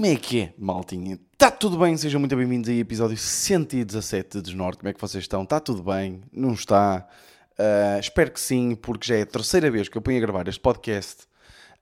[0.00, 1.20] Como é que é, maltinha?
[1.30, 1.94] Está tudo bem?
[1.94, 4.78] Sejam muito bem-vindos aí, episódio 117 de Desnorte.
[4.78, 5.42] Como é que vocês estão?
[5.42, 6.22] Está tudo bem?
[6.32, 7.06] Não está?
[7.50, 10.48] Uh, espero que sim, porque já é a terceira vez que eu ponho a gravar
[10.48, 11.24] este podcast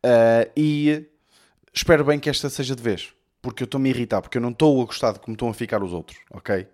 [0.04, 1.06] uh, e
[1.72, 4.50] espero bem que esta seja de vez, porque eu estou-me a irritar, porque eu não
[4.50, 6.66] estou a gostar de como estão a ficar os outros, ok?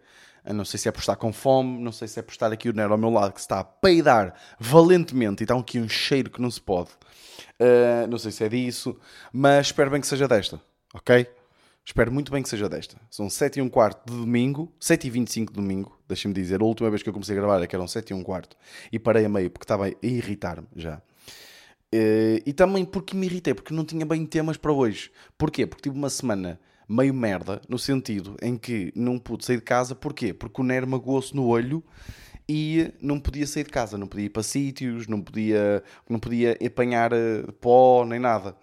[0.47, 2.51] Eu não sei se é por estar com fome, não sei se é por estar
[2.51, 5.79] aqui o Nero ao meu lado que se está a peidar valentemente e está aqui
[5.79, 6.89] um cheiro que não se pode.
[7.61, 8.99] Uh, não sei se é disso,
[9.31, 10.59] mas espero bem que seja desta
[10.95, 11.27] ok?
[11.87, 12.97] Espero muito bem que seja desta.
[13.11, 16.63] São 7 e um quarto de domingo, 7 e 25 de domingo, deixem-me dizer.
[16.63, 18.57] A última vez que eu comecei a gravar é que eram 7 e um quarto
[18.91, 21.03] e parei a meio porque estava a irritar-me já.
[21.93, 25.11] Eh, e também porque me irritei, porque não tinha bem temas para hoje.
[25.37, 25.67] Porquê?
[25.67, 29.95] Porque tive uma semana meio merda, no sentido em que não pude sair de casa.
[29.95, 30.33] Porquê?
[30.33, 31.85] Porque o Nero magoou-se no olho
[32.49, 36.59] e não podia sair de casa, não podia ir para sítios, não podia, não podia
[36.67, 38.57] apanhar eh, pó nem nada.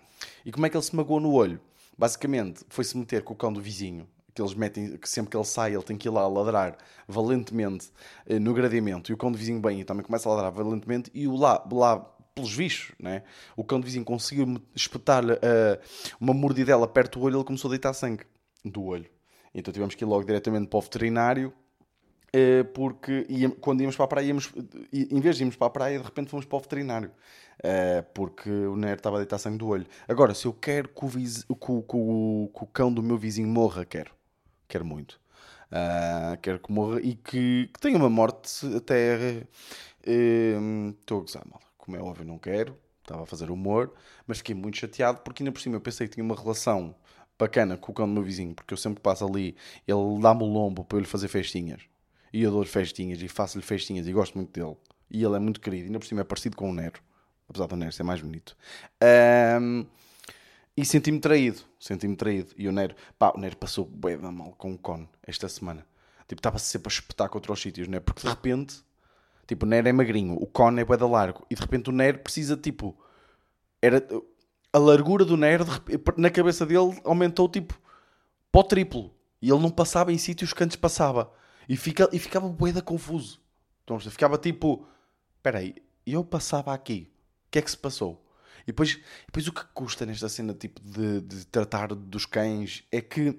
[0.44, 1.62] E como é que ele se magoou no olho?
[2.02, 5.46] Basicamente, foi-se meter com o cão do vizinho, que eles metem, que sempre que ele
[5.46, 6.76] sai, ele tem que ir lá ladrar
[7.08, 7.92] valentemente
[8.26, 11.12] eh, no gradeamento, e o cão do vizinho vem e também começa a ladrar valentemente,
[11.14, 12.00] e o lá, lá
[12.34, 13.22] pelos bichos, né?
[13.56, 15.80] o cão do vizinho conseguiu espetar-lhe uh,
[16.20, 18.24] uma mordidela perto do olho, ele começou a deitar sangue
[18.66, 19.08] do olho.
[19.54, 21.54] Então tivemos que ir logo diretamente para o veterinário,
[22.36, 24.52] uh, porque ia, quando íamos para a praia, íamos,
[24.92, 27.12] em vez de irmos para a praia, de repente fomos para o veterinário.
[27.62, 29.86] Uh, porque o Nero estava a deitar sangue do olho.
[30.08, 31.44] Agora, se eu quero que o, viz...
[31.44, 34.12] que, que, que o, cão do meu vizinho morra, quero.
[34.68, 35.20] Quero muito.
[35.72, 39.46] Uh, quero que morra e que, que tenha uma morte até.
[40.04, 41.62] Estou uh, a gozar mal.
[41.78, 42.76] Como é óbvio, não quero.
[43.04, 43.94] Estava a fazer humor.
[44.26, 46.96] Mas fiquei muito chateado porque ainda por cima eu pensei que tinha uma relação
[47.38, 48.56] bacana com o cão do meu vizinho.
[48.56, 49.56] Porque eu sempre que passo ali,
[49.88, 51.82] ele dá-me o lombo para eu lhe fazer festinhas.
[52.34, 54.78] E eu dou-lhe festinhas e faço-lhe festinhas e gosto muito dele.
[55.12, 55.86] E ele é muito querido.
[55.86, 57.00] Ainda por cima é parecido com o Nero
[57.52, 58.58] apesar do Nero ser mais bonito.
[59.62, 59.86] Um,
[60.76, 62.54] e senti-me traído, senti-me traído.
[62.58, 65.86] E o Nero, pá, o Nero passou bem mal com o Con esta semana.
[66.28, 68.00] Tipo, estava sempre a espetar contra os sítios, né?
[68.00, 68.82] Porque de repente,
[69.46, 71.46] tipo, o Nero é magrinho, o Con é bué da largo.
[71.50, 72.98] E de repente o Nero precisa, tipo,
[73.82, 74.06] era...
[74.74, 75.66] A largura do Nero,
[76.16, 77.78] na cabeça dele, aumentou, tipo,
[78.50, 79.14] para o triplo.
[79.42, 81.30] E ele não passava em sítios que antes passava.
[81.68, 83.42] E, fica, e ficava bué da confuso.
[83.84, 84.88] Então, ficava tipo,
[85.36, 85.76] espera aí,
[86.08, 87.12] eu passava aqui
[87.52, 88.26] que é que se passou?
[88.64, 93.02] E depois, depois o que custa nesta cena tipo de, de tratar dos cães é
[93.02, 93.38] que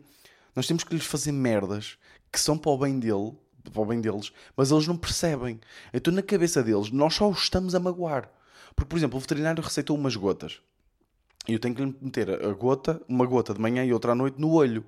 [0.55, 1.97] nós temos que lhes fazer merdas
[2.31, 3.33] que são para o bem dele,
[3.73, 5.61] para o bem deles, mas eles não percebem.
[5.93, 8.31] Então na cabeça deles nós só os estamos a magoar.
[8.75, 10.61] Porque, por exemplo, o veterinário receitou umas gotas.
[11.47, 14.15] E eu tenho que lhe meter a gota, uma gota de manhã e outra à
[14.15, 14.85] noite no olho.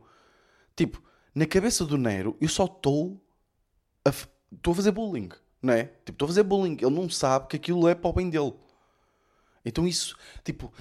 [0.76, 1.02] Tipo,
[1.34, 3.20] na cabeça do Nero, eu só estou
[4.04, 5.28] a, estou a fazer bullying,
[5.60, 5.84] não é?
[5.84, 6.76] Tipo, estou a fazer bullying.
[6.80, 8.54] Ele não sabe que aquilo é para o bem dele.
[9.64, 10.72] Então isso, tipo,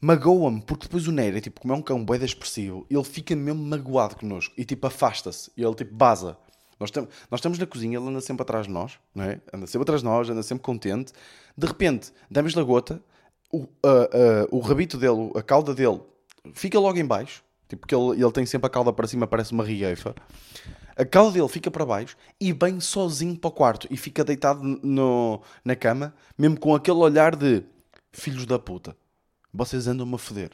[0.00, 3.34] magoa-me, porque depois o Nero, é, tipo, como é um cão bem expressivo, ele fica
[3.34, 6.36] mesmo magoado connosco e tipo afasta-se, e ele tipo baza.
[6.78, 9.40] Nós, tam nós estamos na cozinha, ele anda sempre atrás de nós, não é?
[9.52, 11.12] Anda sempre atrás de nós, anda sempre contente.
[11.56, 13.02] De repente, damos-lhe a gota,
[13.50, 16.00] o, uh, uh, o rabito dele, a cauda dele,
[16.52, 19.52] fica logo em baixo, tipo, porque ele, ele tem sempre a cauda para cima, parece
[19.52, 20.14] uma rigueifa.
[20.96, 24.60] A cauda dele fica para baixo e vem sozinho para o quarto e fica deitado
[24.62, 27.64] no, na cama, mesmo com aquele olhar de
[28.12, 28.96] filhos da puta,
[29.52, 30.50] vocês andam-me a foder.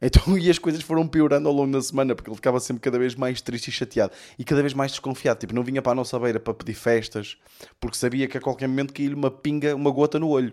[0.00, 2.98] Então, e as coisas foram piorando ao longo da semana, porque ele ficava sempre cada
[2.98, 5.38] vez mais triste e chateado e cada vez mais desconfiado.
[5.38, 7.36] Tipo, não vinha para a nossa beira para pedir festas,
[7.80, 10.52] porque sabia que a qualquer momento caía-lhe uma pinga, uma gota no olho.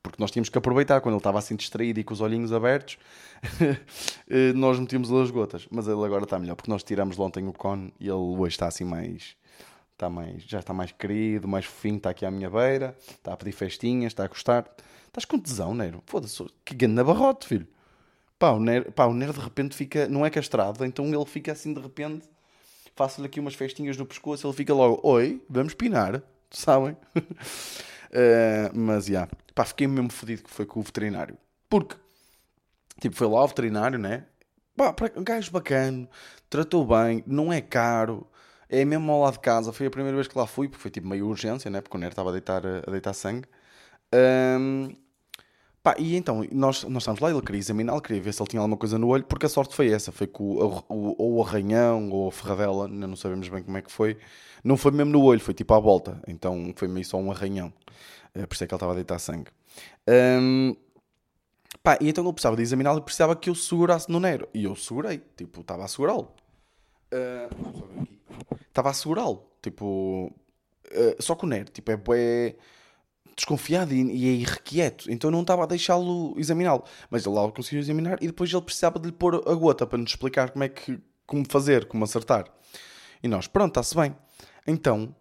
[0.00, 2.98] Porque nós tínhamos que aproveitar, quando ele estava assim distraído e com os olhinhos abertos,
[4.30, 5.66] eh, nós metíamos as gotas.
[5.70, 8.68] Mas ele agora está melhor, porque nós tiramos ontem o cone e ele hoje está
[8.68, 9.36] assim mais.
[9.98, 13.36] Está mais, já está mais querido, mais fofinho, está aqui à minha beira, está a
[13.36, 14.64] pedir festinhas, está a gostar.
[15.08, 16.00] Estás com tesão, Nero?
[16.06, 17.66] Foda-se, que grande barrote, filho.
[18.38, 21.50] Pá o, Nero, pá, o Nero de repente fica, não é castrado, então ele fica
[21.50, 22.28] assim de repente,
[22.94, 26.92] faço-lhe aqui umas festinhas no pescoço, ele fica logo, oi, vamos pinar, sabem?
[27.16, 29.32] uh, mas, já, yeah.
[29.52, 31.36] pá, fiquei mesmo fodido que foi com o veterinário.
[31.68, 31.96] Porque,
[33.00, 34.26] tipo, foi lá o veterinário, né?
[34.76, 36.08] Pá, um gajo bacana,
[36.48, 38.24] tratou bem, não é caro,
[38.68, 39.72] é mesmo ao lado de casa.
[39.72, 41.80] Foi a primeira vez que lá fui, porque foi tipo meio urgência, né?
[41.80, 43.48] Porque o Nero estava a deitar, a deitar sangue.
[44.14, 44.94] Um,
[45.82, 48.60] pá, e então, nós, nós estamos lá, ele queria examinar, queria ver se ele tinha
[48.60, 51.42] alguma coisa no olho, porque a sorte foi essa, foi que o, o, ou o
[51.42, 54.18] arranhão ou a ferradela, não sabemos bem como é que foi,
[54.64, 57.72] não foi mesmo no olho, foi tipo à volta, então foi meio só um arranhão,
[58.34, 59.50] é, por isso é que ele estava a deitar sangue.
[60.08, 60.74] Um,
[61.82, 64.64] pá, e então ele precisava de examiná-lo e precisava que eu segurasse no Nero, e
[64.64, 66.32] eu segurei, tipo, estava a segurá-lo.
[67.12, 68.17] Uh,
[68.68, 70.32] estava a segurá-lo, tipo,
[70.86, 72.54] uh, só que o Nero, tipo, é
[73.38, 76.82] desconfiado e, e é irrequieto, então não estava a deixá-lo examiná-lo.
[77.08, 79.98] Mas ele lá conseguiu examinar e depois ele precisava de lhe pôr a gota para
[79.98, 82.46] nos explicar como é que, como fazer, como acertar.
[83.22, 84.14] E nós, pronto, está-se bem.
[84.66, 85.14] Então,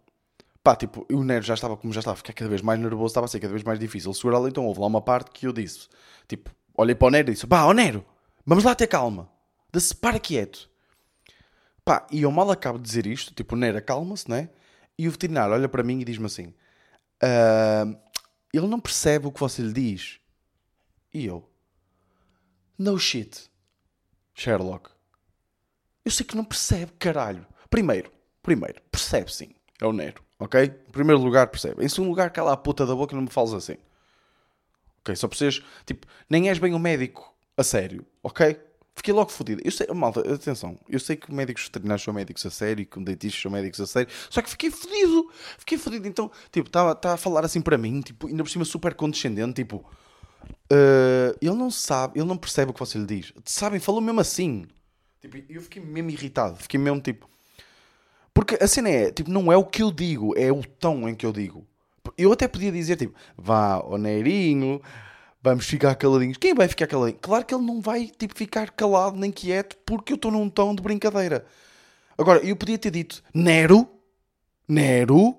[0.63, 3.25] pá, tipo, o Nero já estava, como já estava ficar cada vez mais nervoso, estava
[3.25, 5.87] a ser cada vez mais difícil segurá-lo, então houve lá uma parte que eu disse,
[6.27, 8.03] tipo, olhei para o Nero e disse, pá, ó Nero,
[8.45, 9.29] vamos lá ter calma,
[9.71, 10.69] de-se para quieto.
[11.87, 14.49] Pá, e eu mal acabo de dizer isto, tipo, Nero acalma-se, né?
[14.97, 16.47] E o veterinário olha para mim e diz-me assim,
[17.23, 17.97] uh,
[18.53, 20.19] ele não percebe o que você lhe diz.
[21.13, 21.49] E eu,
[22.77, 23.49] no shit,
[24.35, 24.89] Sherlock.
[26.03, 27.47] Eu sei que não percebe, caralho.
[27.69, 28.11] Primeiro,
[28.43, 29.55] primeiro, percebe sim.
[29.79, 30.65] É o Nero, ok?
[30.65, 31.85] Em primeiro lugar, percebe.
[31.85, 33.77] Em segundo lugar, cala a puta da boca e não me fales assim.
[34.99, 35.15] Ok?
[35.15, 38.59] Só precisas, tipo, nem és bem o médico a sério, ok?
[38.97, 39.61] Fiquei logo fodido.
[39.63, 43.39] Eu sei, malta, atenção, eu sei que médicos veterinários são médicos a sério, que dentistas
[43.39, 45.31] são médicos a sério, só que fiquei fodido.
[45.59, 46.07] Fiquei fodido.
[46.07, 49.53] Então, tipo, está tá a falar assim para mim, tipo, ainda por cima super condescendente,
[49.53, 49.85] tipo,
[50.47, 53.31] uh, ele não sabe, ele não percebe o que você lhe diz.
[53.45, 54.65] Sabem, falou mesmo assim.
[55.21, 57.29] Tipo, eu fiquei mesmo irritado, fiquei mesmo tipo.
[58.33, 61.13] Porque a cena é, tipo, não é o que eu digo, é o tom em
[61.13, 61.67] que eu digo.
[62.17, 64.81] Eu até podia dizer, tipo, vá, ó Neirinho,
[65.41, 66.37] vamos ficar caladinhos.
[66.37, 67.19] Quem vai ficar caladinho?
[67.21, 70.75] Claro que ele não vai, tipo, ficar calado nem quieto porque eu estou num tom
[70.75, 71.45] de brincadeira.
[72.17, 73.87] Agora, eu podia ter dito, Nero,
[74.67, 75.37] Nero,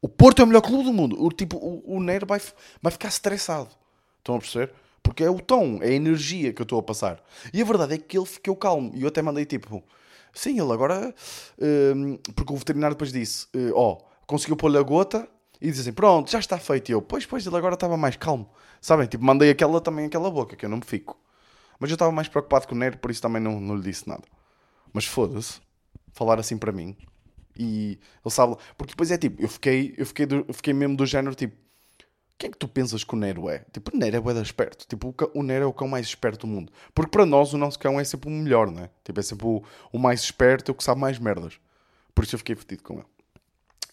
[0.00, 1.22] o Porto é o melhor clube do mundo.
[1.22, 2.40] O, tipo, o, o Nero vai,
[2.80, 3.70] vai ficar estressado.
[4.18, 4.72] Estão a perceber?
[5.02, 7.22] Porque é o tom, é a energia que eu estou a passar.
[7.52, 8.92] E a verdade é que ele ficou calmo.
[8.94, 9.82] E eu até mandei tipo,
[10.32, 11.14] sim, ele agora.
[11.58, 15.28] Um, porque o veterinário depois disse: uh, Ó, oh, conseguiu pôr-lhe a gota
[15.60, 16.88] e disse assim: Pronto, já está feito.
[16.88, 18.50] E eu, pois, pois, ele agora estava mais calmo.
[18.80, 19.06] Sabem?
[19.06, 21.18] Tipo, mandei aquela também, aquela boca, que eu não me fico.
[21.78, 24.08] Mas eu estava mais preocupado com o Nero, por isso também não, não lhe disse
[24.08, 24.24] nada.
[24.92, 25.60] Mas foda-se,
[26.12, 26.96] falar assim para mim.
[27.56, 28.56] E ele sabe.
[28.76, 31.56] Porque depois é tipo, eu fiquei, eu fiquei, do, eu fiquei mesmo do género tipo
[32.38, 33.64] quem é que tu pensas que o Nero é?
[33.72, 34.86] Tipo, o Nero é bué esperto.
[34.86, 36.72] Tipo, o, Nero é o cão mais esperto do mundo.
[36.94, 38.90] Porque para nós o nosso cão é sempre o melhor, não é?
[39.04, 39.62] Tipo, é sempre o,
[39.92, 41.58] o mais esperto e o que sabe mais merdas.
[42.14, 43.06] Por isso eu fiquei fedido com ele.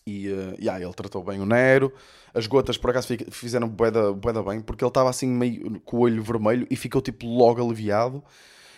[0.08, 1.92] E uh, yeah, ele tratou bem o Nero.
[2.34, 4.12] As gotas, por acaso, fizeram bué da,
[4.44, 4.62] bem.
[4.62, 8.24] Porque ele estava assim meio com o olho vermelho e ficou tipo logo aliviado.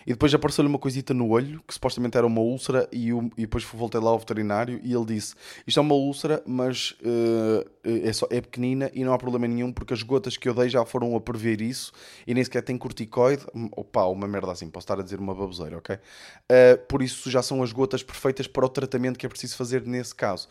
[0.07, 3.41] E depois apareceu-lhe uma coisita no olho, que supostamente era uma úlcera, e, eu, e
[3.41, 5.35] depois voltei lá ao veterinário e ele disse:
[5.67, 9.69] Isto é uma úlcera, mas uh, é, só, é pequenina e não há problema nenhum,
[9.69, 11.91] porque as gotas que eu dei já foram a prever isso
[12.25, 13.45] e nem sequer tem corticoide.
[13.75, 15.95] Opa, uma merda assim, posso estar a dizer uma baboseira, ok?
[15.97, 19.85] Uh, por isso já são as gotas perfeitas para o tratamento que é preciso fazer
[19.85, 20.47] nesse caso.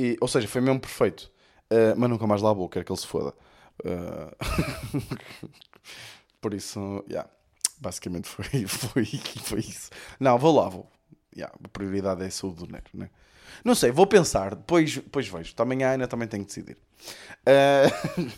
[0.00, 1.30] E, ou seja, foi mesmo perfeito.
[1.70, 3.34] Uh, mas nunca mais lá vou, quero que ele se foda.
[6.40, 7.04] por isso.
[7.08, 7.28] Yeah.
[7.78, 9.04] Basicamente foi, foi,
[9.42, 9.90] foi isso.
[10.18, 10.90] Não, vou lá, vou.
[11.36, 13.10] Yeah, a prioridade é a saúde do Nero, né?
[13.64, 15.54] Não sei, vou pensar, depois, depois vejo.
[15.58, 16.78] Amanhã ainda também tenho que decidir.
[17.46, 18.28] Uh...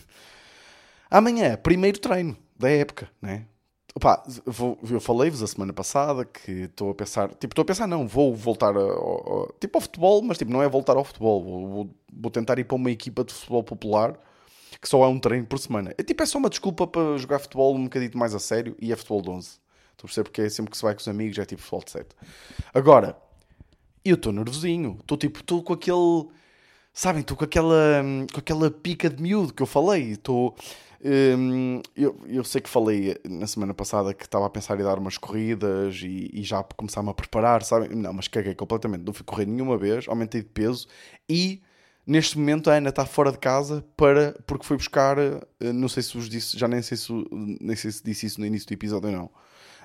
[1.10, 3.46] Amanhã, primeiro treino da época, né?
[3.94, 7.86] Opa, vou, eu falei-vos a semana passada que estou a pensar, tipo, estou a pensar,
[7.86, 11.68] não, vou voltar ao, tipo, ao futebol, mas tipo, não é voltar ao futebol, vou,
[11.68, 14.18] vou, vou tentar ir para uma equipa de futebol popular
[14.80, 15.94] que só há um treino por semana.
[15.98, 18.92] É tipo, é só uma desculpa para jogar futebol um bocadinho mais a sério e
[18.92, 19.48] é futebol de 11.
[19.48, 19.60] Estou
[19.98, 21.90] a perceber porque é sempre que se vai com os amigos é tipo futebol de
[21.92, 22.06] 7.
[22.74, 23.16] Agora,
[24.04, 26.28] eu estou nervosinho, estou tipo, estou com aquele,
[26.92, 28.02] sabem, estou com aquela,
[28.32, 30.50] com aquela pica de miúdo que eu falei, estou...
[30.50, 30.56] Hum,
[31.96, 35.18] eu, eu, sei que falei na semana passada que estava a pensar em dar umas
[35.18, 37.88] corridas e, e já começar-me a preparar, sabem?
[37.90, 39.04] Não, mas caguei completamente.
[39.04, 40.86] Não fui correr nenhuma vez, aumentei de peso
[41.28, 41.62] e
[42.04, 46.02] Neste momento a Ana está fora de casa para, porque foi buscar, eh, não sei
[46.02, 48.72] se vos disse, já nem sei se, nem sei se disse isso no início do
[48.74, 49.30] episódio ou não.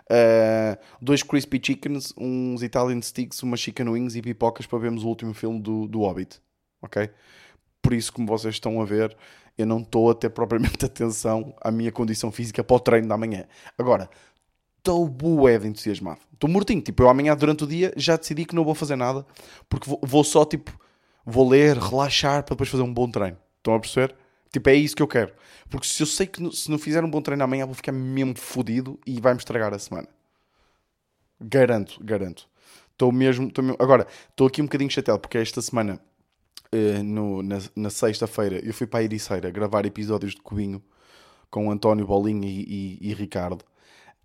[0.09, 5.07] Uh, dois crispy chickens, uns Italian sticks, umas chicken wings e pipocas para vermos o
[5.07, 6.41] último filme do, do Hobbit.
[6.81, 7.07] Ok?
[7.81, 9.15] Por isso, como vocês estão a ver,
[9.57, 13.17] eu não estou a ter propriamente atenção à minha condição física para o treino da
[13.17, 13.45] manhã.
[13.77, 14.09] Agora,
[14.77, 16.19] estou bué de entusiasmado.
[16.33, 16.81] Estou mortinho.
[16.81, 19.25] Tipo, eu amanhã durante o dia já decidi que não vou fazer nada
[19.69, 20.77] porque vou, vou só tipo
[21.27, 23.37] vou ler, relaxar para depois fazer um bom treino.
[23.57, 24.15] Estão a perceber?
[24.49, 25.33] Tipo, é isso que eu quero.
[25.69, 28.37] Porque se eu sei que se não fizer um bom treino amanhã vou ficar mesmo
[28.37, 30.07] fodido e vai-me estragar a semana.
[31.39, 32.47] Garanto, garanto.
[32.93, 33.75] Estou mesmo, mesmo...
[33.77, 35.99] Agora, estou aqui um bocadinho chateado porque esta semana,
[36.73, 40.81] uh, no, na, na sexta-feira, eu fui para a Ericeira gravar episódios de Cubinho
[41.49, 43.63] com António Bolinha e, e, e Ricardo.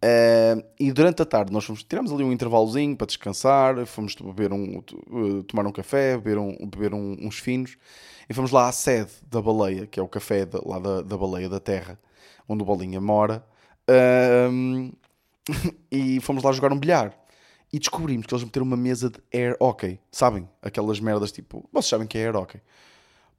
[0.04, 4.52] Uh, e durante a tarde nós fomos, tiramos ali um intervalozinho para descansar, fomos beber
[4.52, 7.76] um, uh, tomar um café, beber, um, beber um, uns finos
[8.28, 11.16] e fomos lá à sede da baleia, que é o café de, lá da, da
[11.16, 11.96] baleia da terra,
[12.48, 13.44] onde o Bolinha mora,
[13.88, 14.92] uh,
[15.88, 17.16] e fomos lá jogar um bilhar.
[17.72, 20.48] E descobrimos que eles meteram uma mesa de air hockey, sabem?
[20.60, 22.60] Aquelas merdas tipo, vocês sabem que é air hockey.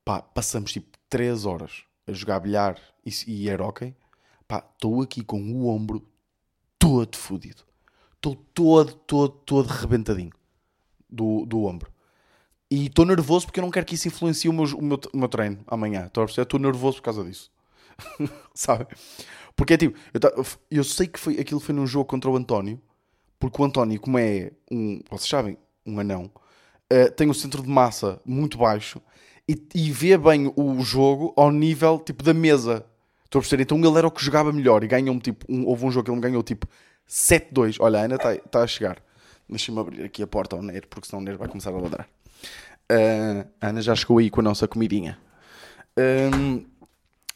[0.03, 3.95] Pá, passamos tipo 3 horas a jogar bilhar e, e air hockey,
[4.47, 6.05] pá, estou aqui com o ombro
[6.79, 7.63] todo fodido.
[8.15, 10.31] Estou todo, todo, todo rebentadinho
[11.09, 11.91] do, do ombro.
[12.71, 15.17] E estou nervoso porque eu não quero que isso influencie o meu, o meu, o
[15.17, 16.09] meu treino amanhã.
[16.27, 17.51] Estou nervoso por causa disso.
[18.55, 18.87] Sabe?
[19.55, 22.81] Porque é tipo, eu, eu, sei que foi, aquilo foi num jogo contra o António,
[23.43, 26.31] porque o António, como é um, vocês sabem, um anão,
[26.89, 29.01] uh, tem um centro de massa muito baixo
[29.45, 32.85] e, e, vê bem o jogo ao nível tipo da mesa.
[33.25, 33.63] Estou a perceber?
[33.63, 36.11] Então ele era o que jogava melhor e ganhou-me tipo, um, houve um jogo que
[36.11, 36.65] ele me ganhou tipo
[37.05, 37.75] 7-2.
[37.81, 39.03] Olha, ainda está tá a chegar.
[39.49, 42.07] Deixa-me abrir aqui a porta ao Nero, porque senão o Nero vai começar a ladrar.
[42.89, 45.19] Uh, a Ana já chegou aí com a nossa comidinha.
[45.99, 46.63] Um,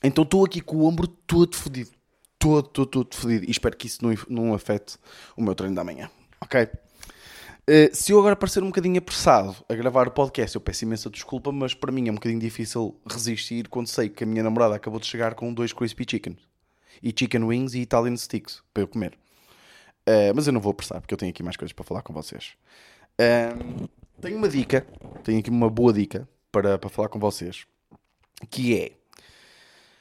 [0.01, 1.96] então estou aqui com o ombro todo fodido.
[2.39, 3.45] Todo, todo, todo fodido.
[3.45, 4.97] E espero que isso não, não afete
[5.35, 6.09] o meu treino da manhã.
[6.41, 6.69] Ok?
[7.69, 11.09] Uh, se eu agora parecer um bocadinho apressado a gravar o podcast, eu peço imensa
[11.09, 14.75] desculpa, mas para mim é um bocadinho difícil resistir quando sei que a minha namorada
[14.75, 16.37] acabou de chegar com dois crispy chickens.
[17.03, 19.13] E chicken wings e Italian sticks para eu comer.
[20.07, 22.13] Uh, mas eu não vou apressar porque eu tenho aqui mais coisas para falar com
[22.13, 22.53] vocês.
[23.19, 23.89] Uh,
[24.21, 24.87] tenho uma dica,
[25.23, 27.67] tenho aqui uma boa dica para, para falar com vocês,
[28.49, 28.93] que é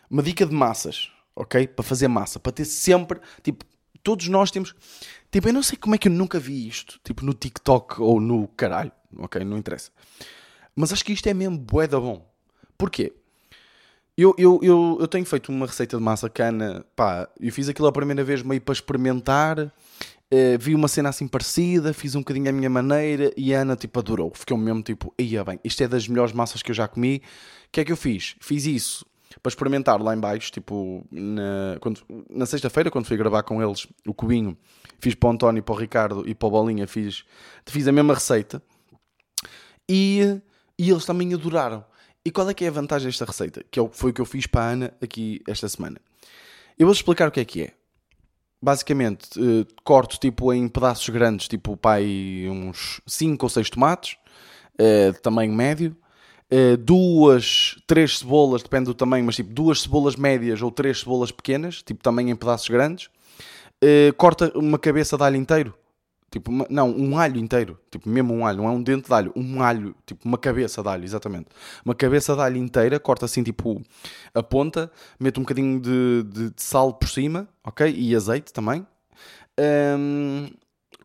[0.09, 1.69] uma dica de massas, ok?
[1.69, 3.65] Para fazer massa, para ter sempre, tipo,
[4.03, 4.75] todos nós temos,
[5.31, 8.21] tipo, eu não sei como é que eu nunca vi isto, tipo, no TikTok ou
[8.21, 9.45] no caralho, ok?
[9.45, 9.91] Não interessa.
[10.75, 12.27] Mas acho que isto é mesmo bué da bom.
[12.77, 13.13] Porquê?
[14.17, 17.87] Eu, eu, eu, eu tenho feito uma receita de massa cana, pá, eu fiz aquilo
[17.87, 19.73] a primeira vez meio para experimentar
[20.27, 23.77] Uh, vi uma cena assim parecida, fiz um bocadinho à minha maneira e a Ana
[23.77, 24.33] tipo adorou.
[24.35, 27.23] Fiquei mesmo tipo, ia bem, isto é das melhores massas que eu já comi.
[27.69, 28.35] O que é que eu fiz?
[28.41, 29.07] Fiz isso
[29.43, 33.87] para experimentar lá em baixo, tipo, na, quando, na sexta-feira, quando fui gravar com eles
[34.07, 34.57] o cubinho,
[34.99, 37.25] fiz para o António, para o Ricardo e para o Bolinha, fiz,
[37.67, 38.63] fiz a mesma receita
[39.89, 40.41] e,
[40.79, 41.85] e eles também adoraram.
[42.25, 43.65] E qual é que é a vantagem desta receita?
[43.71, 46.01] Que é foi o que eu fiz para a Ana aqui esta semana.
[46.79, 47.73] Eu vou explicar o que é que é
[48.61, 54.17] basicamente uh, corto tipo em pedaços grandes, tipo pai uns 5 ou 6 tomates,
[54.75, 55.97] uh, de tamanho médio,
[56.53, 61.31] uh, duas, três cebolas, depende do tamanho, mas tipo duas cebolas médias ou três cebolas
[61.31, 63.09] pequenas, tipo também em pedaços grandes,
[64.17, 65.75] corta uma cabeça de alho inteiro,
[66.31, 67.79] Tipo, uma, não, um alho inteiro.
[67.91, 68.59] Tipo, mesmo um alho.
[68.59, 69.33] Não é um dente de alho.
[69.37, 69.95] Um alho.
[70.05, 71.47] Tipo, uma cabeça de alho, exatamente.
[71.85, 72.99] Uma cabeça de alho inteira.
[72.99, 73.81] Corta assim, tipo,
[74.35, 74.91] a ponta.
[75.19, 77.49] Mete um bocadinho de, de, de sal por cima.
[77.65, 77.91] Ok?
[77.97, 78.87] E azeite também.
[79.59, 80.51] Um,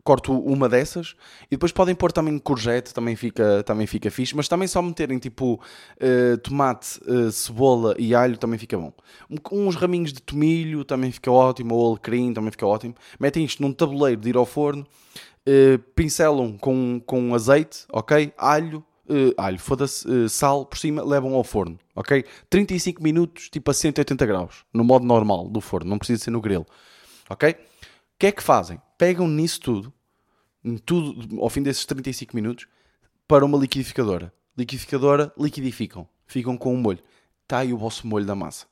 [0.04, 1.14] corto uma dessas
[1.46, 5.18] e depois podem pôr também courgette, também fica, também fica fixe, mas também só meterem
[5.18, 8.92] tipo uh, tomate, uh, cebola e alho também fica bom.
[9.30, 12.94] Um, uns raminhos de tomilho também fica ótimo, ou alecrim também fica ótimo.
[13.18, 14.84] Metem isto num tabuleiro de ir ao forno,
[15.46, 18.32] uh, pincelam com, com azeite, ok?
[18.36, 18.84] Alho,
[19.36, 22.24] alho, foda-se, sal por cima, levam ao forno, ok?
[22.48, 26.40] 35 minutos, tipo a 180 graus, no modo normal do forno, não precisa ser no
[26.40, 26.64] grilo,
[27.28, 27.54] ok?
[28.22, 28.80] O que é que fazem?
[28.96, 29.92] pegam nisso tudo,
[30.86, 32.68] tudo ao fim desses 35 minutos,
[33.26, 34.32] para uma liquidificadora.
[34.56, 36.08] Liquidificadora, liquidificam.
[36.24, 37.00] Ficam com um molho.
[37.42, 38.66] Está aí o vosso molho da massa.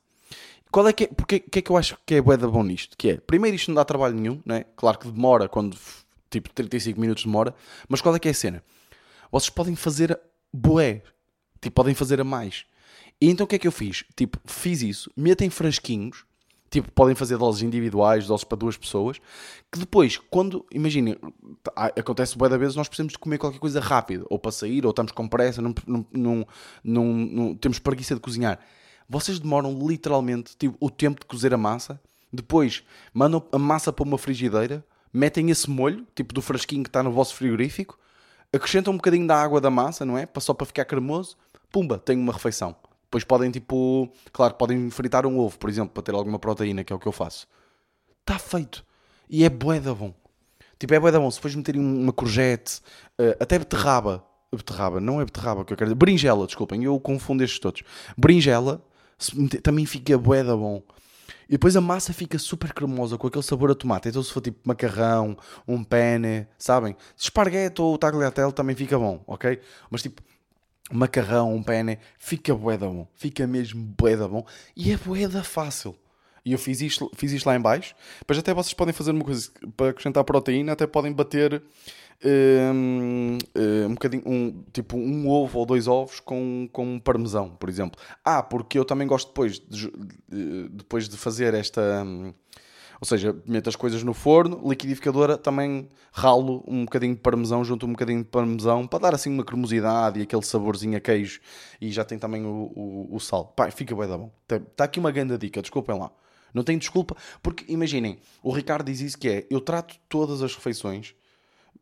[0.71, 2.63] Qual é que é, porque que é que eu acho que é bué da bom
[2.63, 2.95] nisto?
[2.97, 4.63] Que é, primeiro isto não dá trabalho nenhum, né?
[4.77, 5.77] Claro que demora quando,
[6.29, 7.53] tipo, 35 minutos demora,
[7.89, 8.63] mas qual é que é a cena?
[9.29, 10.17] Vocês podem fazer
[10.53, 11.03] bué,
[11.59, 12.65] tipo, podem fazer a mais.
[13.19, 14.05] E então o que é que eu fiz?
[14.15, 16.23] Tipo, fiz isso, metem frasquinhos
[16.71, 19.19] Tipo, podem fazer doses individuais, doses para duas pessoas,
[19.69, 21.17] que depois, quando, imaginem,
[21.75, 24.91] acontece boa da vez, nós precisamos de comer qualquer coisa rápido, ou para sair, ou
[24.91, 26.47] estamos com pressa, não, não,
[26.81, 28.57] não, não, temos preguiça de cozinhar.
[29.09, 31.99] Vocês demoram literalmente tipo, o tempo de cozer a massa,
[32.31, 37.03] depois mandam a massa para uma frigideira, metem esse molho, tipo do frasquinho que está
[37.03, 37.99] no vosso frigorífico,
[38.53, 40.25] acrescentam um bocadinho da água da massa, não é?
[40.39, 41.35] Só para ficar cremoso,
[41.69, 42.73] pumba, tem uma refeição.
[43.11, 46.93] Depois podem, tipo, claro, podem fritar um ovo, por exemplo, para ter alguma proteína, que
[46.93, 47.45] é o que eu faço.
[48.21, 48.85] Está feito.
[49.29, 50.13] E é boeda bom.
[50.79, 51.29] Tipo, é boeda bom.
[51.29, 52.79] Se depois meterem uma courgette,
[53.19, 54.23] uh, até beterraba.
[54.49, 55.95] Beterraba, não é beterraba que eu quero dizer.
[55.95, 57.83] Berinjela, desculpem, eu confundo estes todos.
[58.17, 58.81] Berinjela
[59.33, 60.81] meter, também fica boeda bom.
[61.49, 64.07] E depois a massa fica super cremosa com aquele sabor a tomate.
[64.07, 65.37] Então, se for tipo macarrão,
[65.67, 66.95] um penne, sabem?
[67.17, 69.59] Esparguete ou tagliatelle também fica bom, ok?
[69.89, 70.21] Mas tipo,
[70.91, 73.07] macarrão, um penne, fica boeda bom.
[73.15, 74.45] Fica mesmo boeda bom.
[74.75, 75.95] E é boeda fácil.
[76.43, 77.95] E eu fiz isto, fiz isto lá em baixo.
[78.27, 81.61] Mas até vocês podem fazer uma coisa para acrescentar proteína, até podem bater
[82.73, 87.49] um, um, um bocadinho, um, tipo um ovo ou dois ovos com, com um parmesão,
[87.49, 87.99] por exemplo.
[88.23, 89.91] Ah, porque eu também gosto depois de,
[90.69, 92.03] depois de fazer esta...
[92.03, 92.33] Hum,
[93.01, 97.87] Ou seja, meto as coisas no forno, liquidificadora, também ralo um bocadinho de parmesão, junto
[97.87, 101.41] um bocadinho de parmesão, para dar assim uma cremosidade e aquele saborzinho a queijo.
[101.81, 103.45] E já tem também o, o, o sal.
[103.45, 104.31] Pá, fica bem da bom.
[104.47, 106.11] Está aqui uma grande dica, desculpem lá.
[106.53, 110.53] Não tem desculpa, porque imaginem, o Ricardo diz isso que é, eu trato todas as
[110.53, 111.15] refeições,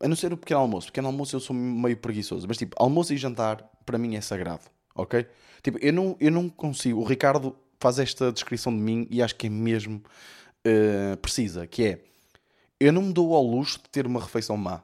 [0.00, 0.86] a não ser o pequeno almoço.
[0.86, 4.62] Pequeno almoço eu sou meio preguiçoso, mas tipo, almoço e jantar, para mim é sagrado,
[4.94, 5.26] ok?
[5.62, 9.34] Tipo, eu não, eu não consigo, o Ricardo faz esta descrição de mim e acho
[9.34, 10.02] que é mesmo
[10.66, 12.04] uh, precisa, que é
[12.80, 14.82] eu não me dou ao luxo de ter uma refeição má.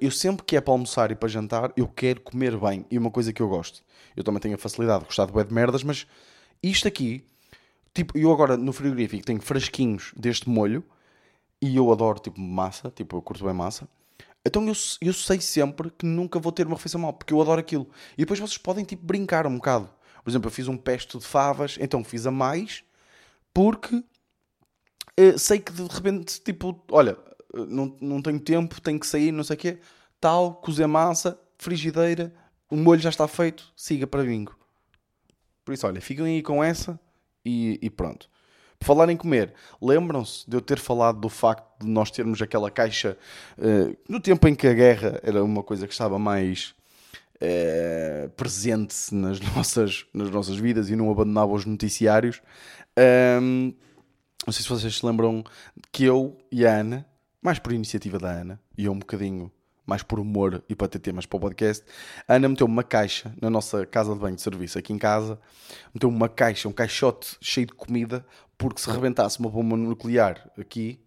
[0.00, 2.84] Eu sempre que é para almoçar e para jantar, eu quero comer bem.
[2.90, 3.82] E uma coisa que eu gosto.
[4.16, 6.06] Eu também tenho a facilidade de gostar de bué de merdas, mas
[6.62, 7.24] isto aqui,
[7.94, 10.84] tipo, eu agora no frigorífico tenho frasquinhos deste molho
[11.60, 13.88] e eu adoro, tipo, massa, tipo, eu curto bem massa.
[14.44, 17.60] Então eu, eu sei sempre que nunca vou ter uma refeição mal, porque eu adoro
[17.60, 17.88] aquilo.
[18.14, 19.90] E depois vocês podem, tipo, brincar um bocado.
[20.22, 22.84] Por exemplo, eu fiz um pesto de favas, então fiz a mais,
[23.52, 24.02] porque
[25.38, 27.16] sei que de repente, tipo, olha,
[27.52, 29.78] não, não tenho tempo, tenho que sair, não sei o quê,
[30.20, 32.32] tal, cozer massa, frigideira,
[32.70, 34.56] o molho já está feito, siga para bingo.
[35.64, 36.98] Por isso, olha, fiquem aí com essa
[37.44, 38.28] e, e pronto.
[38.78, 42.70] Por falar em comer, lembram-se de eu ter falado do facto de nós termos aquela
[42.70, 43.16] caixa
[43.58, 46.74] uh, no tempo em que a guerra era uma coisa que estava mais
[47.36, 52.42] uh, presente nas nossas, nas nossas vidas e não abandonava os noticiários.
[53.40, 53.72] Um,
[54.46, 55.44] não sei se vocês se lembram
[55.92, 57.06] que eu e a Ana,
[57.42, 59.50] mais por iniciativa da Ana, e eu um bocadinho
[59.86, 61.84] mais por humor e para ter temas para o podcast,
[62.26, 65.38] a Ana meteu uma caixa na nossa casa de banho de serviço aqui em casa,
[65.92, 68.24] meteu uma caixa, um caixote cheio de comida,
[68.56, 71.04] porque se rebentasse uma bomba nuclear aqui,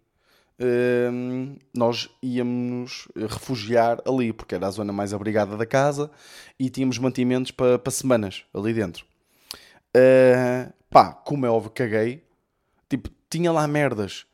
[0.60, 6.10] Hum, nós íamos refugiar ali, porque era a zona mais abrigada da casa
[6.58, 9.06] e tínhamos mantimentos para, para semanas ali dentro.
[9.96, 12.24] Uh, pá, como é óbvio, caguei.
[13.30, 14.26] Tinha lá merdas.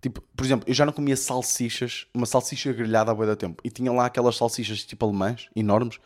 [0.00, 3.62] Tipo, por exemplo, eu já não comia salsichas, uma salsicha grelhada há da tempo.
[3.62, 5.98] E tinha lá aquelas salsichas tipo alemãs, enormes.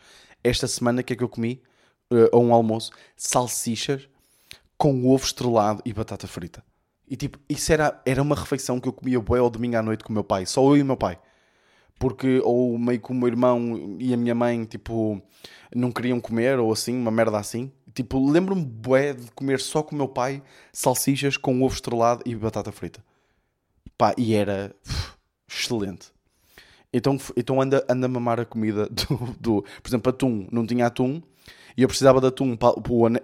[0.43, 1.61] Esta semana, o que é que eu comi?
[2.11, 4.07] Uh, a um almoço, salsichas
[4.77, 6.63] com ovo estrelado e batata frita.
[7.07, 10.03] E tipo, isso era, era uma refeição que eu comia bué ao domingo à noite
[10.03, 11.19] com o meu pai, só eu e o meu pai.
[11.97, 15.21] Porque, ou meio que o meu irmão e a minha mãe, tipo,
[15.73, 17.71] não queriam comer, ou assim, uma merda assim.
[17.95, 22.35] Tipo, lembro-me bué de comer só com o meu pai salsichas com ovo estrelado e
[22.35, 23.01] batata frita.
[23.97, 24.75] Pá, e era
[25.49, 26.14] excelente.
[26.97, 30.47] Então, então anda, anda a mamar a comida do, do, Por exemplo, atum.
[30.51, 31.21] Não tinha atum
[31.77, 32.57] e eu precisava de atum,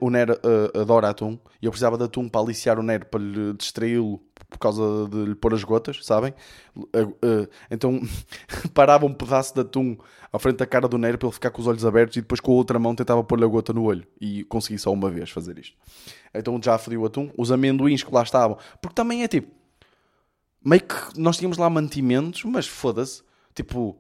[0.01, 3.21] o Nero uh, adora atum, e eu precisava de atum para aliciar o Nero, para
[3.21, 6.34] lhe distraí-lo por causa de lhe pôr as gotas, sabem?
[6.75, 8.01] Uh, uh, então
[8.75, 9.95] parava um pedaço de atum
[10.34, 12.41] à frente da cara do Nero para ele ficar com os olhos abertos e depois
[12.41, 14.05] com a outra mão tentava pôr-lhe a gota no olho.
[14.19, 15.77] E consegui só uma vez fazer isto.
[16.34, 19.49] Então já fodi o atum, os amendoins que lá estavam, porque também é tipo,
[20.63, 23.97] meio que nós tínhamos lá mantimentos, mas foda-se, tipo,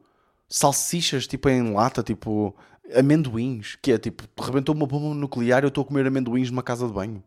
[0.49, 2.55] salsichas tipo em lata, tipo
[2.95, 6.63] amendoins, que é tipo, rebentou uma bomba nuclear e eu estou a comer amendoins numa
[6.63, 7.23] casa de banho.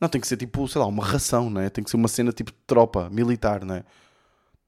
[0.00, 1.70] Não, tem que ser tipo, sei lá, uma ração, né?
[1.70, 3.84] Tem que ser uma cena tipo de tropa, militar, né?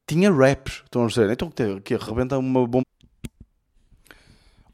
[0.07, 1.31] Tinha raps, estão a dizer.
[1.31, 2.85] Então que rebenta uma bomba.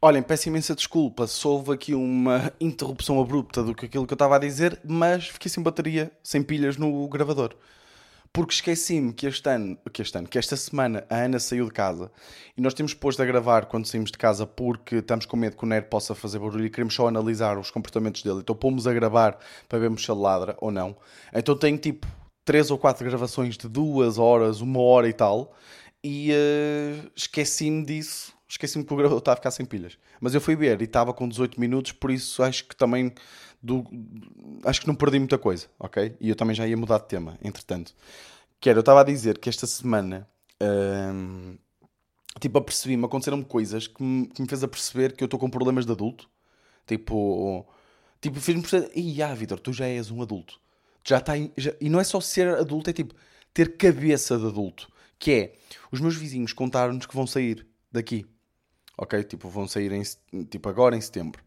[0.00, 4.16] Olhem, peço imensa desculpa se houve aqui uma interrupção abrupta do que aquilo que eu
[4.16, 7.56] estava a dizer, mas fiquei sem bateria, sem pilhas no gravador
[8.34, 11.70] porque esqueci-me que este ano, que este ano, que esta semana a Ana saiu de
[11.70, 12.10] casa
[12.56, 15.62] e nós temos posto a gravar quando saímos de casa porque estamos com medo que
[15.62, 18.40] o Nero possa fazer barulho e queremos só analisar os comportamentos dele.
[18.40, 20.96] Então pomos a gravar para vermos se ele ladra ou não.
[21.32, 22.08] Então tenho tipo
[22.44, 25.54] três ou quatro gravações de duas horas, uma hora e tal,
[26.02, 28.34] e uh, esqueci-me disso.
[28.48, 29.96] Esqueci-me que o gravador estava a ficar sem pilhas.
[30.20, 33.12] Mas eu fui ver e estava com 18 minutos, por isso acho que também
[33.64, 33.82] do,
[34.64, 36.14] acho que não perdi muita coisa, ok?
[36.20, 37.94] E eu também já ia mudar de tema, entretanto.
[38.60, 40.28] Que era, eu estava a dizer que esta semana,
[40.60, 41.56] hum,
[42.38, 45.48] tipo, apercebi-me, aconteceram coisas que me, que me fez a perceber que eu estou com
[45.48, 46.28] problemas de adulto.
[46.86, 47.66] Tipo,
[48.20, 50.60] tipo fez-me perceber, e ah, Vitor, tu já és um adulto.
[51.02, 53.14] Já está já, e não é só ser adulto, é tipo,
[53.54, 54.92] ter cabeça de adulto.
[55.18, 55.54] Que é,
[55.90, 58.26] os meus vizinhos contaram-nos que vão sair daqui.
[58.98, 59.24] Ok?
[59.24, 60.02] Tipo, vão sair em,
[60.44, 61.42] tipo, agora em setembro.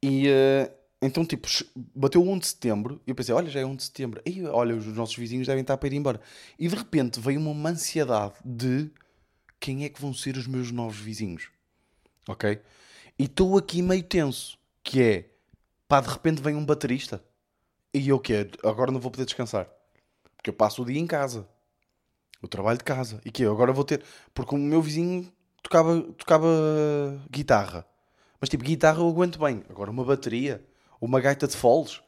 [0.00, 1.46] E, uh, então, tipo,
[1.94, 4.20] bateu 1 de setembro e eu pensei, olha, já é 1 de setembro.
[4.26, 6.20] E olha, os nossos vizinhos devem estar para ir embora.
[6.58, 8.90] E de repente veio uma ansiedade de
[9.60, 11.50] quem é que vão ser os meus novos vizinhos.
[12.28, 12.60] Ok?
[13.16, 15.30] E estou aqui meio tenso, que é,
[15.86, 17.22] pá, de repente vem um baterista.
[17.94, 19.68] E eu que Agora não vou poder descansar.
[20.36, 21.48] Porque eu passo o dia em casa.
[22.42, 23.20] O trabalho de casa.
[23.24, 24.02] E que agora vou ter...
[24.34, 25.32] Porque o meu vizinho
[25.62, 26.48] tocava, tocava
[27.30, 27.86] guitarra.
[28.40, 29.64] Mas tipo, guitarra eu aguento bem.
[29.68, 30.64] Agora uma bateria
[31.00, 32.00] uma gaita de foles.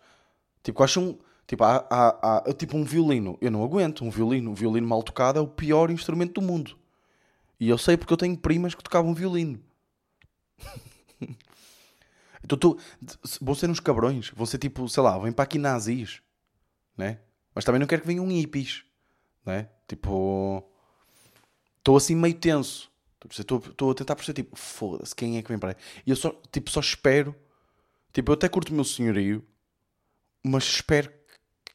[0.63, 1.19] Tipo, quais são.
[1.47, 3.37] Tipo, há, há, há- tipo um violino.
[3.41, 4.51] Eu não aguento um violino.
[4.51, 6.79] Um violino mal tocado é o pior instrumento do mundo.
[7.59, 9.61] E eu sei porque eu tenho primas que tocavam violino.
[12.45, 12.79] então tô,
[13.41, 14.31] vão ser uns cabrões.
[14.31, 16.23] Vão ser tipo, sei lá, vêm para aqui nazis.
[16.97, 17.19] Né?
[17.55, 18.85] Mas também não quero que venham hippies.
[19.45, 19.69] Né?
[19.89, 20.65] Tipo,
[21.79, 22.91] estou assim meio tenso.
[23.29, 25.77] Estou a tentar perceber, tipo, foda-se, quem é que vem para aí?
[26.07, 27.35] E eu só, tipo, só espero.
[28.13, 29.45] Tipo, eu até curto o meu senhorio,
[30.45, 31.13] mas espero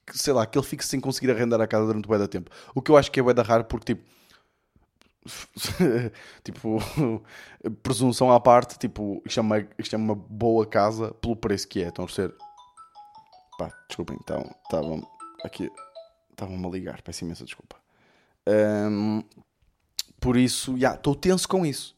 [0.05, 2.51] que, sei lá, que ele fique sem conseguir arrendar a casa durante o da tempo.
[2.73, 4.05] O que eu acho que é bué da raro, porque, tipo,
[6.43, 6.77] tipo,
[7.81, 11.81] presunção à parte, tipo, isto é, uma, isto é uma boa casa pelo preço que
[11.83, 11.87] é.
[11.87, 12.33] Estão a ser.
[13.57, 15.01] Pá, desculpem, então, estavam
[15.43, 15.71] aqui,
[16.31, 17.77] estavam-me a ligar, peço imensa desculpa.
[18.47, 19.23] Ahm,
[20.19, 21.95] por isso, já, estou tenso com isso.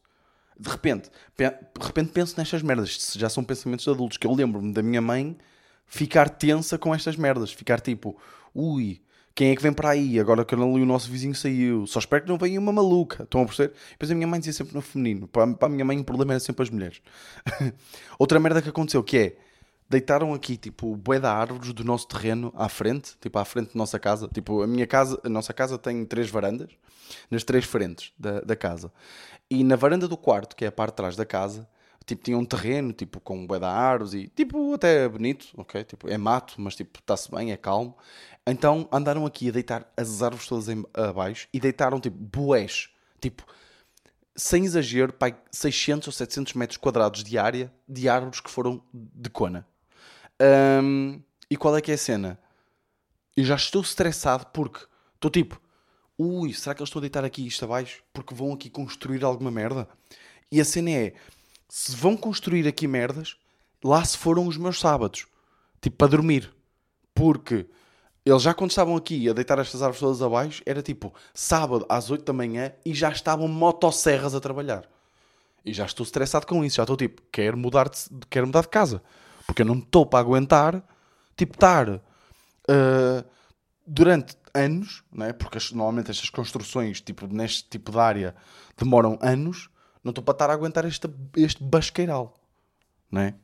[0.60, 3.14] De repente, pe- de repente penso nestas merdas.
[3.16, 4.18] Já são pensamentos de adultos.
[4.18, 5.38] Que eu lembro-me da minha mãe
[5.86, 7.52] ficar tensa com estas merdas.
[7.52, 8.18] Ficar tipo,
[8.54, 9.02] ui,
[9.36, 10.20] quem é que vem para aí?
[10.20, 11.86] Agora que o nosso vizinho saiu.
[11.86, 13.24] Só espero que não venha uma maluca.
[13.24, 13.74] Estão a perceber?
[13.92, 15.28] Depois a minha mãe dizia sempre no feminino.
[15.28, 17.02] Para, para a minha mãe o problema era sempre as mulheres.
[18.18, 19.38] Outra merda que aconteceu que é
[19.90, 23.78] deitaram aqui tipo bué de árvores do nosso terreno à frente, tipo à frente da
[23.78, 24.28] nossa casa.
[24.34, 26.70] Tipo, a minha casa, a nossa casa tem três varandas,
[27.30, 28.92] nas três frentes da, da casa.
[29.50, 31.68] E na varanda do quarto, que é a parte de trás da casa,
[32.06, 35.84] tipo, tinha um terreno, tipo, com bué de árvores e, tipo, até bonito, ok?
[35.84, 37.96] Tipo, é mato, mas, tipo, está-se bem, é calmo.
[38.46, 42.90] Então, andaram aqui a deitar as árvores todas em, abaixo e deitaram, tipo, bués,
[43.22, 43.46] tipo,
[44.36, 49.30] sem exagero, pai, 600 ou 700 metros quadrados de área de árvores que foram de
[49.30, 49.66] cona.
[50.40, 51.20] Ahm,
[51.50, 52.40] e qual é que é a cena?
[53.36, 55.62] Eu já estou estressado porque estou tipo,
[56.18, 58.04] ui, será que eles estão a deitar aqui isto abaixo?
[58.14, 59.88] Porque vão aqui construir alguma merda?
[60.52, 61.14] E a cena é,
[61.70, 63.38] se vão construir aqui merdas,
[63.84, 65.28] lá se foram os meus sábados.
[65.82, 66.54] Tipo, para dormir.
[67.14, 67.68] Porque
[68.26, 72.10] eles já quando estavam aqui a deitar estas árvores todas abaixo, era tipo, sábado às
[72.10, 74.88] 8 da manhã e já estavam motosserras a trabalhar.
[75.64, 76.78] E já estou estressado com isso.
[76.78, 77.98] Já estou tipo, quero mudar de,
[78.30, 79.02] quero mudar de casa.
[79.48, 80.84] Porque eu não estou para aguentar,
[81.36, 82.02] tipo, estar
[82.68, 83.26] ah,
[83.86, 85.32] durante anos, né?
[85.34, 88.36] porque normalmente estas construções, tipo, neste tipo de área,
[88.78, 89.70] demoram anos.
[90.04, 92.34] Não estou para estar a aguentar este, este basqueiral,
[93.12, 93.36] né?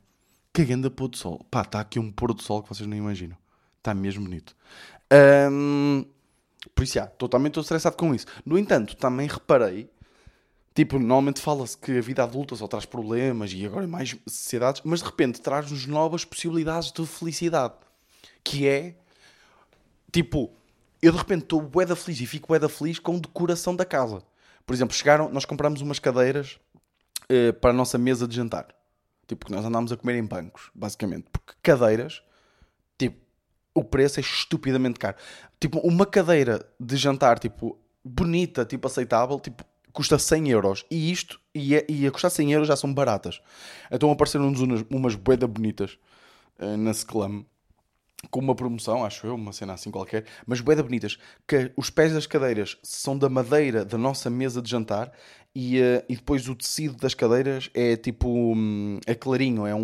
[0.52, 1.44] Que grande pôr do sol.
[1.50, 3.36] Pá, está aqui um pôr do sol que vocês nem imaginam.
[3.78, 4.56] Está mesmo bonito.
[5.10, 6.04] Ahm,
[6.74, 8.26] por isso, já, totalmente estou estressado com isso.
[8.46, 9.90] No entanto, também reparei
[10.74, 15.00] Tipo, normalmente fala-se que a vida adulta só traz problemas e agora mais sociedades, mas
[15.00, 17.74] de repente traz-nos novas possibilidades de felicidade.
[18.42, 18.96] Que é,
[20.10, 20.50] tipo,
[21.00, 23.84] eu de repente estou bué da feliz e fico bué da feliz com decoração da
[23.84, 24.22] casa.
[24.66, 26.58] Por exemplo, chegaram, nós compramos umas cadeiras
[27.28, 28.66] eh, para a nossa mesa de jantar.
[29.28, 31.26] Tipo, que nós andámos a comer em bancos, basicamente.
[31.30, 32.22] Porque cadeiras,
[32.98, 33.16] tipo,
[33.72, 35.16] o preço é estupidamente caro.
[35.60, 40.84] Tipo, uma cadeira de jantar, tipo, bonita, tipo, aceitável, tipo, custa 100 euros.
[40.90, 43.40] E isto, e, é- e a custar 100 euros já são baratas.
[43.90, 45.14] Então apareceram-nos umas, umas
[45.46, 45.96] bonitas
[46.58, 47.46] eh, na Seclam.
[48.30, 51.18] Com uma promoção, acho eu, uma cena assim qualquer, mas boeda bonitas.
[51.46, 55.12] Que os pés das cadeiras são da madeira da nossa mesa de jantar
[55.54, 58.28] e, eh, e depois o tecido das cadeiras é tipo.
[58.28, 59.80] hum, é clarinho, é um,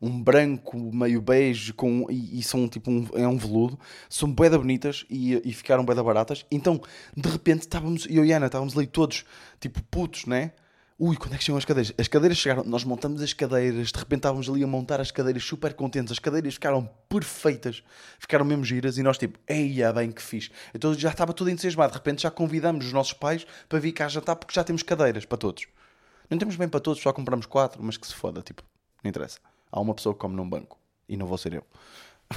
[0.00, 3.78] um, um branco meio bege com, e, e são tipo um, é um veludo.
[4.08, 6.46] São boeda bonitas e, e ficaram boeda baratas.
[6.50, 6.80] Então,
[7.16, 9.24] de repente, estávamos, eu e Ana, estávamos ali todos
[9.60, 10.52] tipo putos, né?
[10.98, 11.92] Ui, quando é que chegam as cadeiras?
[11.98, 15.44] As cadeiras chegaram, nós montamos as cadeiras, de repente estávamos ali a montar as cadeiras
[15.44, 17.82] super contentes, as cadeiras ficaram perfeitas,
[18.18, 20.50] ficaram mesmo giras e nós tipo, eia bem que fixe.
[20.74, 24.08] Então já estava tudo entusiasmado, de repente já convidamos os nossos pais para vir cá
[24.08, 25.66] jantar porque já temos cadeiras para todos.
[26.30, 28.62] Não temos bem para todos, só compramos quatro, mas que se foda, tipo,
[29.04, 29.38] não interessa.
[29.70, 31.66] Há uma pessoa que come num banco e não vou ser eu.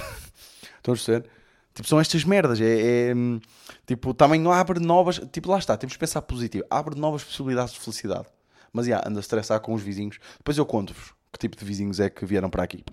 [0.76, 1.30] Estão a perceber?
[1.74, 2.60] Tipo, são estas merdas.
[2.60, 3.40] É, é, hum,
[3.86, 5.18] tipo, também abre novas.
[5.32, 6.64] Tipo, lá está, temos que pensar positivo.
[6.68, 8.26] Abre novas possibilidades de felicidade.
[8.72, 10.18] Mas já, anda a estressar com os vizinhos.
[10.38, 12.84] Depois eu conto-vos que tipo de vizinhos é que vieram para aqui.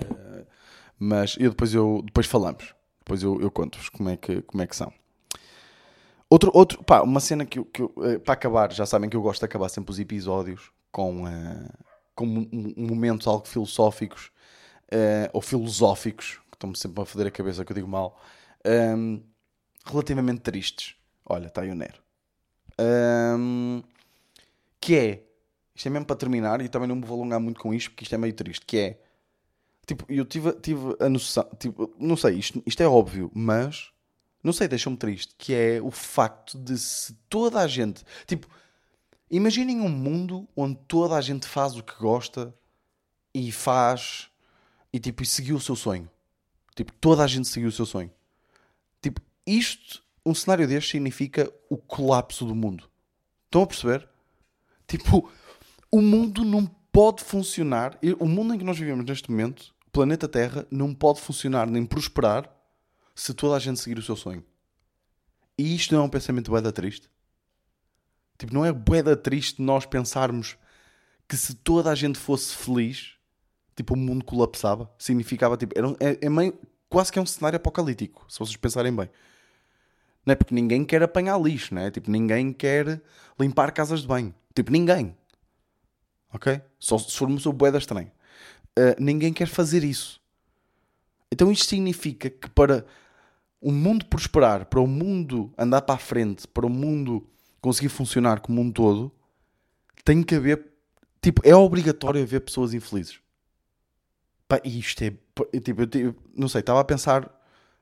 [0.00, 0.44] Eh,
[0.98, 2.74] mas eu depois, eu, depois falamos.
[3.00, 4.92] Depois eu, eu conto-vos como, é que, como é que são.
[6.30, 9.40] Outro, outro, pá, uma cena que, que eh, para acabar, já sabem que eu gosto
[9.40, 11.68] de acabar sempre os episódios com, eh,
[12.14, 14.30] com um- um- momentos algo filosóficos
[14.90, 18.20] eh, ou filosóficos, que estão-me sempre a foder a cabeça que eu digo mal,
[18.64, 19.20] ehm,
[19.86, 20.96] relativamente tristes.
[21.26, 22.00] Olha, está aí o Nero.
[22.78, 23.82] Ehm,
[24.80, 25.24] que é,
[25.74, 28.04] isto é mesmo para terminar, e também não me vou alongar muito com isto, porque
[28.04, 29.00] isto é meio triste, que é,
[29.86, 33.90] tipo, eu tive, tive a noção, tipo, não sei, isto, isto é óbvio, mas,
[34.42, 38.46] não sei, deixa-me triste, que é o facto de se toda a gente, tipo,
[39.30, 42.54] imaginem um mundo onde toda a gente faz o que gosta
[43.34, 44.30] e faz,
[44.92, 46.08] e tipo, e seguiu o seu sonho.
[46.74, 48.10] Tipo, toda a gente seguiu o seu sonho.
[49.02, 52.88] Tipo, isto, um cenário deste significa o colapso do mundo.
[53.46, 54.08] Estão a perceber?
[54.88, 55.30] Tipo,
[55.92, 57.98] o mundo não pode funcionar.
[58.18, 61.84] O mundo em que nós vivemos neste momento, o planeta Terra, não pode funcionar nem
[61.86, 62.50] prosperar
[63.14, 64.42] se toda a gente seguir o seu sonho.
[65.56, 67.10] E isto não é um pensamento boeda triste?
[68.38, 70.56] Tipo, não é boeda triste nós pensarmos
[71.28, 73.14] que se toda a gente fosse feliz,
[73.76, 74.90] tipo, o mundo colapsava?
[74.98, 76.56] Significava, tipo, era, é, é meio,
[76.88, 79.10] quase que é um cenário apocalíptico, se vocês pensarem bem.
[80.24, 81.90] Não é porque ninguém quer apanhar lixo, não é?
[81.90, 83.02] Tipo, ninguém quer
[83.38, 84.32] limpar casas de banho.
[84.58, 85.16] Tipo, ninguém.
[86.34, 86.60] Ok?
[86.80, 88.10] Só se formos o boeda estranho.
[88.76, 90.20] Uh, ninguém quer fazer isso.
[91.30, 92.84] Então isto significa que para
[93.60, 97.24] o mundo prosperar, para o mundo andar para a frente, para o mundo
[97.60, 99.12] conseguir funcionar como um todo,
[100.04, 100.66] tem que haver.
[101.22, 103.20] Tipo, é obrigatório haver pessoas infelizes.
[104.48, 105.12] Pá, isto é.
[105.60, 107.32] Tipo, eu, não sei, estava a pensar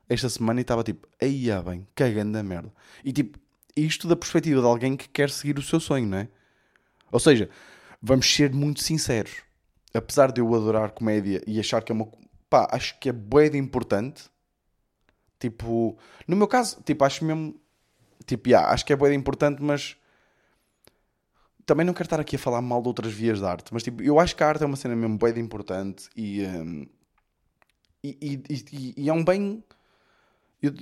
[0.07, 2.71] esta semana e estava tipo, aí ah, bem, cagando a merda.
[3.03, 3.39] E tipo,
[3.75, 6.36] isto da perspectiva de alguém que quer seguir o seu sonho, não é?
[7.11, 7.49] Ou seja,
[8.01, 9.43] vamos ser muito sinceros.
[9.93, 12.07] Apesar de eu adorar comédia e achar que é uma.
[12.49, 13.13] pá, acho que é
[13.49, 14.25] de importante.
[15.39, 17.55] Tipo, no meu caso, tipo, acho mesmo.
[18.25, 19.95] Tipo, yeah, acho que é de importante, mas.
[21.65, 24.01] Também não quero estar aqui a falar mal de outras vias de arte, mas tipo,
[24.01, 26.43] eu acho que a arte é uma cena mesmo de importante e.
[26.43, 26.87] Um,
[28.03, 29.63] e, e, e, e é um bem.
[30.61, 30.73] Eu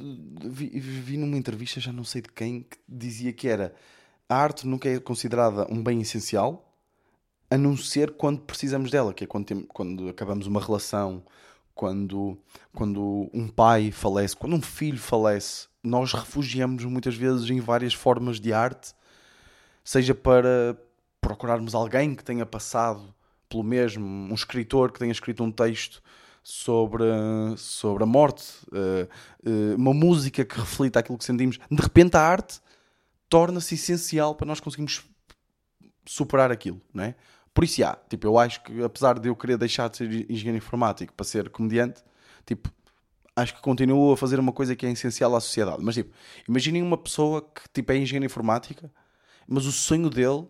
[0.49, 3.73] vi, vi numa entrevista, já não sei de quem, que dizia que era
[4.27, 6.73] a arte nunca é considerada um bem essencial,
[7.49, 11.23] a não ser quando precisamos dela, que é quando, tem, quando acabamos uma relação,
[11.73, 12.38] quando,
[12.73, 18.39] quando um pai falece, quando um filho falece, nós refugiamos muitas vezes em várias formas
[18.39, 18.93] de arte,
[19.83, 20.75] seja para
[21.21, 23.13] procurarmos alguém que tenha passado
[23.47, 26.01] pelo mesmo, um escritor que tenha escrito um texto
[26.41, 27.03] sobre,
[27.57, 29.07] sobre a morte, eh,
[29.45, 31.59] eh, uma música que reflita aquilo que sentimos.
[31.69, 32.59] De repente, a arte
[33.29, 35.03] torna-se essencial para nós conseguirmos
[36.05, 37.15] superar aquilo, não é?
[37.53, 40.57] Por isso, já, tipo, eu acho que apesar de eu querer deixar de ser engenheiro
[40.57, 42.03] informático para ser comediante,
[42.45, 42.69] tipo,
[43.35, 45.81] acho que continuo a fazer uma coisa que é essencial à sociedade.
[45.81, 46.13] Mas, tipo,
[46.47, 48.91] imaginem uma pessoa que, tipo, é engenheiro informática,
[49.47, 50.47] mas o sonho dele,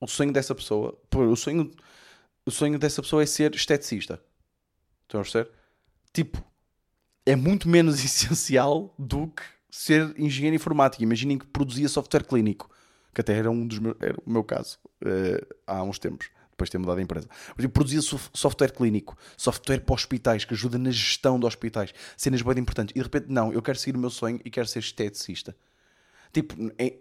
[0.00, 1.70] o sonho dessa pessoa, o sonho,
[2.44, 4.20] o sonho dessa pessoa é ser esteticista.
[5.02, 5.50] Estão a perceber?
[6.12, 6.44] Tipo,
[7.24, 11.02] é muito menos essencial do que ser engenheiro informático.
[11.02, 12.70] Imaginem que produzia software clínico,
[13.14, 16.68] que até era um dos meus, era o meu caso uh, há uns tempos, depois
[16.68, 17.26] de ter mudado a empresa.
[17.56, 22.58] Eu produzia software clínico, software para hospitais, que ajuda na gestão de hospitais, cenas bem
[22.58, 22.92] importantes.
[22.94, 25.56] E de repente, não, eu quero seguir o meu sonho e quero ser esteticista.
[26.34, 26.98] Tipo, é,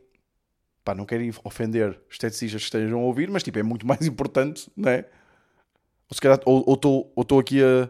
[0.86, 4.71] pá, não quero ofender esteticistas que estejam a ouvir, mas tipo, é muito mais importante,
[4.77, 5.10] não é?
[6.10, 7.89] Ou se calhar, ou estou aqui a.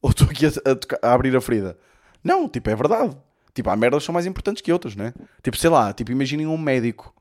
[0.00, 1.76] Ou estou aqui a, a, a abrir a ferida.
[2.22, 3.16] Não, tipo, é verdade.
[3.54, 5.14] Tipo, há merdas que são mais importantes que outras, né?
[5.42, 7.14] Tipo, sei lá, tipo, imaginem um médico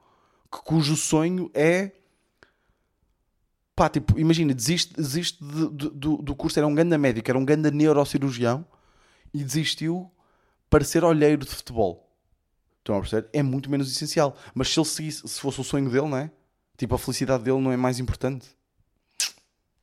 [0.52, 1.92] que, cujo sonho é.
[3.76, 7.38] Pá, tipo, imagina, desiste, desiste de, de, do, do curso, era um grande médico, era
[7.38, 8.66] um grande neurocirurgião
[9.34, 10.12] e desistiu
[10.70, 12.12] para ser olheiro de futebol.
[12.80, 13.30] Estão a perceber?
[13.32, 14.36] É muito menos essencial.
[14.54, 16.32] Mas se ele seguisse, se fosse o sonho dele, não é?
[16.78, 18.48] Tipo, a felicidade dele não é mais importante.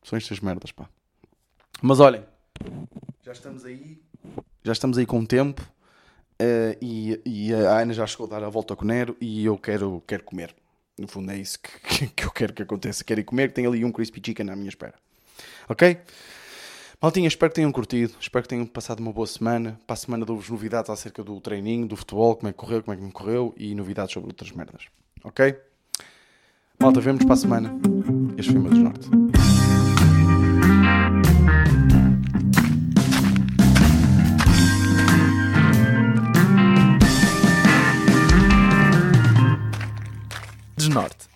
[0.02, 0.88] São estas merdas, pá.
[1.80, 2.24] Mas olhem,
[3.22, 4.02] já estamos aí.
[4.62, 5.62] Já estamos aí com tempo.
[6.40, 9.44] Uh, e, e, a Ana já chegou a dar a volta com o Nero e
[9.44, 10.55] eu quero, quero comer.
[10.98, 13.05] No fundo é isso que, que eu quero que aconteça.
[13.05, 14.94] Quero ir comer, tem ali um crispy chicken à minha espera.
[15.68, 15.98] Ok?
[17.00, 19.79] Maltinha, espero que tenham curtido, espero que tenham passado uma boa semana.
[19.87, 22.94] Para a semana dou-vos novidades acerca do treininho, do futebol, como é que correu, como
[22.94, 24.85] é que me correu e novidades sobre outras merdas.
[25.22, 25.59] Ok?
[26.79, 27.74] Malta, vemos para a semana.
[28.38, 29.19] Este foi o meu Norte.
[40.90, 41.26] Norte.